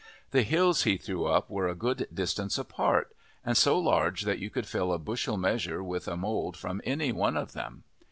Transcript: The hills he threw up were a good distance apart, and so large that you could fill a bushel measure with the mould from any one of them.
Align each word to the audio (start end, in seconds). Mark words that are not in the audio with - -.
The 0.31 0.41
hills 0.41 0.81
he 0.81 0.97
threw 0.97 1.27
up 1.27 1.51
were 1.51 1.67
a 1.67 1.75
good 1.75 2.07
distance 2.11 2.57
apart, 2.57 3.15
and 3.45 3.55
so 3.55 3.77
large 3.77 4.23
that 4.23 4.39
you 4.39 4.49
could 4.49 4.65
fill 4.65 4.91
a 4.91 4.97
bushel 4.97 5.37
measure 5.37 5.83
with 5.83 6.05
the 6.05 6.17
mould 6.17 6.57
from 6.57 6.81
any 6.85 7.11
one 7.11 7.37
of 7.37 7.53
them. 7.53 7.83